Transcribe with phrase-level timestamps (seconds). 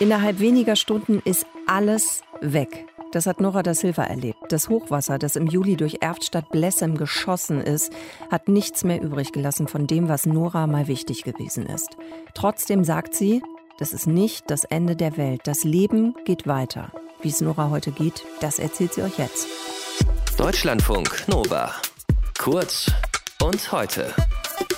[0.00, 2.86] Innerhalb weniger Stunden ist alles weg.
[3.12, 4.38] Das hat Nora da Silva erlebt.
[4.50, 7.92] Das Hochwasser, das im Juli durch Erftstadt Blessem geschossen ist,
[8.30, 11.96] hat nichts mehr übrig gelassen von dem, was Nora mal wichtig gewesen ist.
[12.34, 13.42] Trotzdem sagt sie,
[13.78, 15.42] das ist nicht das Ende der Welt.
[15.44, 16.92] Das Leben geht weiter.
[17.22, 19.48] Wie es Nora heute geht, das erzählt sie euch jetzt.
[20.36, 21.74] Deutschlandfunk Nova.
[22.38, 22.90] Kurz
[23.42, 24.12] und heute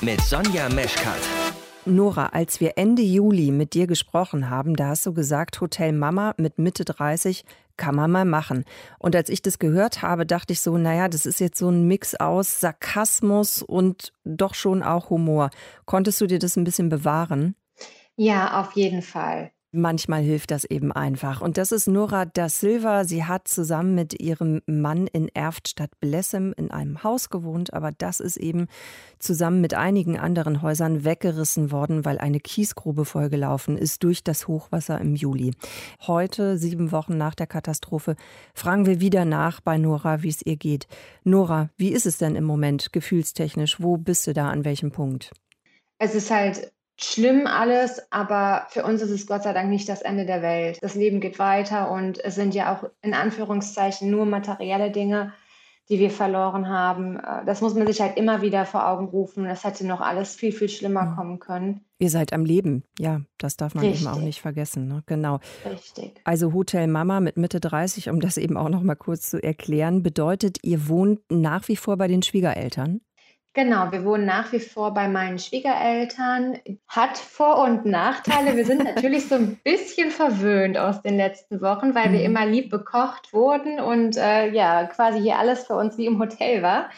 [0.01, 1.21] mit Sonja Meschkat.
[1.87, 6.35] Nora, als wir Ende Juli mit dir gesprochen haben, da hast du gesagt, Hotel Mama
[6.37, 7.45] mit Mitte 30
[7.79, 8.65] kann man mal machen.
[8.99, 11.87] Und als ich das gehört habe, dachte ich so, naja, das ist jetzt so ein
[11.87, 15.49] Mix aus Sarkasmus und doch schon auch Humor.
[15.87, 17.57] Konntest du dir das ein bisschen bewahren?
[18.15, 19.51] Ja, auf jeden Fall.
[19.73, 21.41] Manchmal hilft das eben einfach.
[21.41, 23.05] Und das ist Nora da Silva.
[23.05, 28.19] Sie hat zusammen mit ihrem Mann in Erftstadt Blessem in einem Haus gewohnt, aber das
[28.19, 28.67] ist eben
[29.21, 35.01] zusammen mit einigen anderen Häusern weggerissen worden, weil eine Kiesgrube vollgelaufen ist durch das Hochwasser
[35.01, 35.53] im Juli.
[36.05, 38.17] Heute, sieben Wochen nach der Katastrophe,
[38.55, 40.89] fragen wir wieder nach bei Nora, wie es ihr geht.
[41.23, 43.81] Nora, wie ist es denn im Moment gefühlstechnisch?
[43.81, 45.31] Wo bist du da an welchem Punkt?
[45.99, 50.03] Es ist halt schlimm alles, aber für uns ist es Gott sei Dank nicht das
[50.03, 50.79] Ende der Welt.
[50.83, 55.33] Das Leben geht weiter und es sind ja auch in Anführungszeichen nur materielle Dinge,
[55.91, 57.17] die wir verloren haben.
[57.17, 59.45] Äh, das muss man sich halt immer wieder vor Augen rufen.
[59.45, 61.17] Das hätte noch alles viel, viel schlimmer mhm.
[61.17, 61.85] kommen können.
[61.99, 64.07] Ihr seid am Leben, ja, das darf man Richtig.
[64.07, 64.87] eben auch nicht vergessen.
[64.87, 65.03] Ne?
[65.07, 65.41] Genau.
[65.71, 66.21] Richtig.
[66.25, 70.03] Also Hotel Mama mit Mitte 30, um das eben auch noch mal kurz zu erklären,
[70.03, 73.01] bedeutet, ihr wohnt nach wie vor bei den Schwiegereltern?
[73.53, 76.59] Genau, wir wohnen nach wie vor bei meinen Schwiegereltern.
[76.87, 78.57] Hat Vor- und Nachteile.
[78.57, 82.27] Wir sind natürlich so ein bisschen verwöhnt aus den letzten Wochen, weil wir mhm.
[82.27, 86.63] immer lieb bekocht wurden und äh, ja, quasi hier alles für uns wie im Hotel
[86.63, 86.91] war.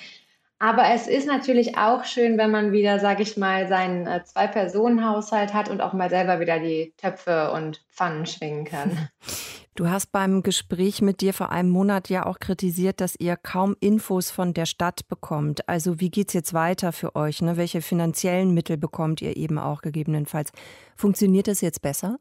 [0.59, 5.55] Aber es ist natürlich auch schön, wenn man wieder, sage ich mal, seinen äh, Zwei-Personen-Haushalt
[5.55, 9.09] hat und auch mal selber wieder die Töpfe und Pfannen schwingen kann.
[9.75, 13.75] Du hast beim Gespräch mit dir vor einem Monat ja auch kritisiert, dass ihr kaum
[13.81, 15.67] Infos von der Stadt bekommt.
[15.67, 17.41] Also wie geht es jetzt weiter für euch?
[17.41, 17.57] Ne?
[17.57, 20.53] Welche finanziellen Mittel bekommt ihr eben auch gegebenenfalls?
[20.95, 22.19] Funktioniert das jetzt besser?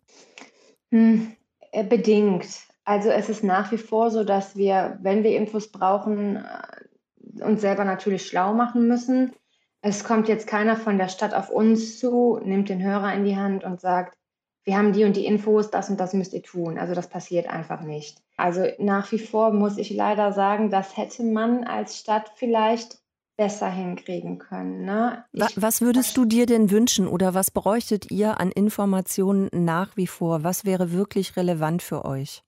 [0.92, 1.34] Hm,
[1.74, 2.46] äh, bedingt.
[2.86, 7.60] Also es ist nach wie vor so, dass wir, wenn wir Infos brauchen, äh, uns
[7.60, 9.34] selber natürlich schlau machen müssen.
[9.82, 13.36] Es kommt jetzt keiner von der Stadt auf uns zu, nimmt den Hörer in die
[13.36, 14.16] Hand und sagt,
[14.64, 16.78] wir haben die und die Infos, das und das müsst ihr tun.
[16.78, 18.20] Also das passiert einfach nicht.
[18.38, 23.00] Also nach wie vor muss ich leider sagen, das hätte man als Stadt vielleicht
[23.38, 24.86] besser hinkriegen können.
[24.86, 25.26] Ne?
[25.34, 30.44] Was würdest du dir denn wünschen oder was bräuchtet ihr an Informationen nach wie vor?
[30.44, 32.44] Was wäre wirklich relevant für euch?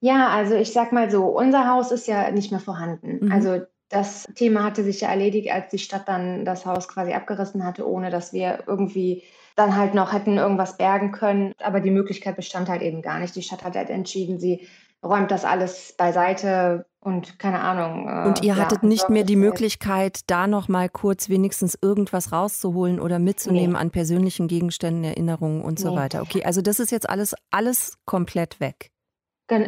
[0.00, 3.24] Ja, also ich sag mal so, unser Haus ist ja nicht mehr vorhanden.
[3.24, 3.32] Mhm.
[3.32, 7.64] Also das Thema hatte sich ja erledigt, als die Stadt dann das Haus quasi abgerissen
[7.64, 9.22] hatte, ohne dass wir irgendwie
[9.56, 11.52] dann halt noch hätten irgendwas bergen können.
[11.58, 13.34] Aber die Möglichkeit bestand halt eben gar nicht.
[13.34, 14.68] Die Stadt hat halt entschieden, sie
[15.02, 18.08] räumt das alles beiseite und keine Ahnung.
[18.08, 22.32] Äh, und ihr ja, hattet nicht mehr die Möglichkeit, da noch mal kurz wenigstens irgendwas
[22.32, 23.78] rauszuholen oder mitzunehmen nee.
[23.78, 25.96] an persönlichen Gegenständen, Erinnerungen und so nee.
[25.96, 26.22] weiter.
[26.22, 28.90] Okay, also das ist jetzt alles, alles komplett weg.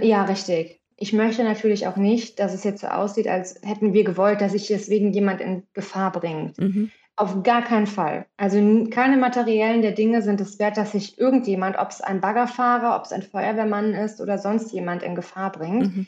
[0.03, 0.81] Ja, richtig.
[0.97, 4.53] Ich möchte natürlich auch nicht, dass es jetzt so aussieht, als hätten wir gewollt, dass
[4.53, 6.59] sich deswegen jemand in Gefahr bringt.
[6.59, 6.91] Mhm.
[7.19, 8.27] Auf gar keinen Fall.
[8.37, 8.59] Also
[8.91, 13.07] keine materiellen der Dinge sind es wert, dass sich irgendjemand, ob es ein Baggerfahrer, ob
[13.07, 15.97] es ein Feuerwehrmann ist oder sonst jemand in Gefahr bringt.
[15.97, 16.07] Mhm.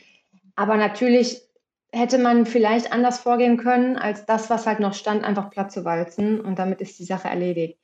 [0.55, 1.43] Aber natürlich
[1.93, 5.85] hätte man vielleicht anders vorgehen können, als das, was halt noch stand, einfach platt zu
[5.85, 6.41] walzen.
[6.41, 7.79] Und damit ist die Sache erledigt.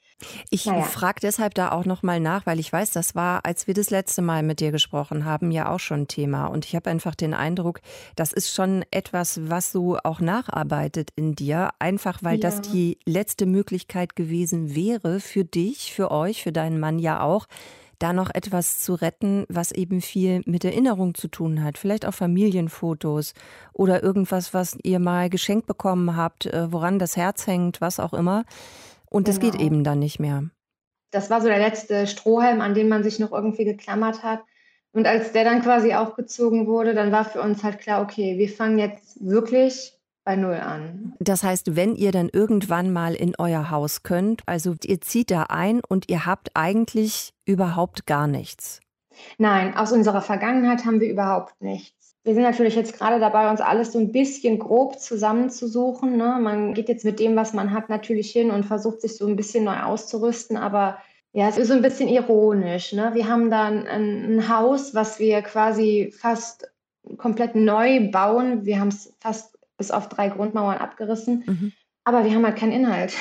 [0.49, 0.83] Ich naja.
[0.83, 3.91] frage deshalb da auch noch mal nach, weil ich weiß, das war, als wir das
[3.91, 6.47] letzte Mal mit dir gesprochen haben, ja auch schon Thema.
[6.47, 7.81] Und ich habe einfach den Eindruck,
[8.15, 12.41] das ist schon etwas, was so auch nacharbeitet in dir, einfach weil ja.
[12.41, 17.47] das die letzte Möglichkeit gewesen wäre für dich, für euch, für deinen Mann ja auch,
[17.99, 21.79] da noch etwas zu retten, was eben viel mit Erinnerung zu tun hat.
[21.79, 23.35] Vielleicht auch Familienfotos
[23.73, 28.13] oder irgendwas, was ihr mal geschenkt bekommen habt, äh, woran das Herz hängt, was auch
[28.13, 28.45] immer.
[29.11, 29.53] Und das genau.
[29.53, 30.45] geht eben dann nicht mehr.
[31.11, 34.43] Das war so der letzte Strohhalm, an den man sich noch irgendwie geklammert hat.
[34.93, 38.49] Und als der dann quasi aufgezogen wurde, dann war für uns halt klar, okay, wir
[38.49, 39.96] fangen jetzt wirklich
[40.27, 41.15] bei Null an.
[41.21, 45.45] Das heißt, wenn ihr dann irgendwann mal in euer Haus könnt, also ihr zieht da
[45.45, 48.81] ein und ihr habt eigentlich überhaupt gar nichts.
[49.39, 52.17] Nein, aus unserer Vergangenheit haben wir überhaupt nichts.
[52.25, 56.17] Wir sind natürlich jetzt gerade dabei, uns alles so ein bisschen grob zusammenzusuchen.
[56.17, 56.39] Ne?
[56.41, 59.37] Man geht jetzt mit dem, was man hat, natürlich hin und versucht sich so ein
[59.37, 60.99] bisschen neu auszurüsten, aber
[61.33, 62.93] ja, es ist so ein bisschen ironisch.
[62.93, 63.13] Ne?
[63.15, 66.69] Wir haben da ein, ein Haus, was wir quasi fast
[67.17, 68.65] komplett neu bauen.
[68.65, 71.73] Wir haben es fast bis auf drei Grundmauern abgerissen, mhm.
[72.05, 73.15] aber wir haben halt keinen Inhalt.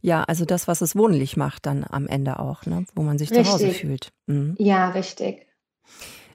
[0.00, 2.84] Ja, also das, was es wohnlich macht dann am Ende auch, ne?
[2.94, 3.46] wo man sich richtig.
[3.46, 4.12] zu Hause fühlt.
[4.26, 4.54] Mhm.
[4.58, 5.46] Ja, richtig.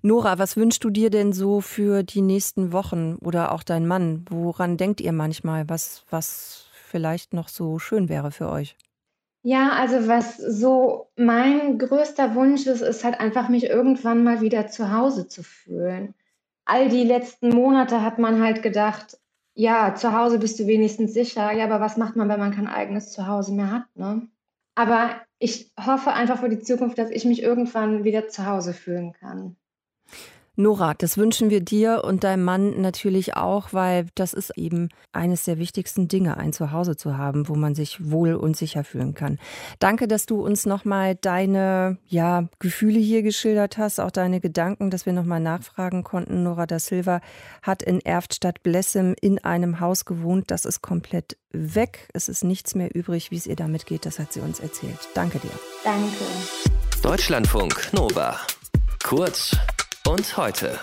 [0.02, 4.26] Nora, was wünschst du dir denn so für die nächsten Wochen oder auch dein Mann?
[4.30, 8.76] Woran denkt ihr manchmal, was, was vielleicht noch so schön wäre für euch?
[9.44, 14.68] Ja, also was so mein größter Wunsch ist, ist halt einfach mich irgendwann mal wieder
[14.68, 16.14] zu Hause zu fühlen.
[16.66, 19.18] All die letzten Monate hat man halt gedacht,
[19.56, 21.52] ja, zu Hause bist du wenigstens sicher.
[21.52, 24.28] Ja, aber was macht man, wenn man kein eigenes Zuhause mehr hat, ne?
[24.76, 29.14] Aber ich hoffe einfach für die Zukunft, dass ich mich irgendwann wieder zu Hause fühlen
[29.14, 29.56] kann.
[30.56, 35.46] Nora, das wünschen wir dir und deinem Mann natürlich auch, weil das ist eben eines
[35.46, 39.40] der wichtigsten Dinge, ein Zuhause zu haben, wo man sich wohl und sicher fühlen kann.
[39.80, 45.08] Danke, dass du uns nochmal deine ja, Gefühle hier geschildert hast, auch deine Gedanken, dass
[45.08, 46.44] wir nochmal nachfragen konnten.
[46.44, 47.22] Nora da Silva
[47.64, 50.52] hat in Erftstadt Blessem in einem Haus gewohnt.
[50.52, 52.08] Das ist komplett weg.
[52.14, 53.32] Es ist nichts mehr übrig.
[53.32, 55.00] Wie es ihr damit geht, das hat sie uns erzählt.
[55.16, 55.52] Danke dir.
[55.84, 56.26] Danke.
[57.02, 58.40] Deutschlandfunk Nova.
[59.04, 59.58] Kurz
[60.08, 60.80] und heute.